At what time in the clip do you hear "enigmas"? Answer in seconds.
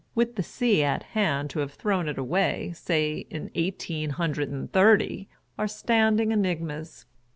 6.31-7.05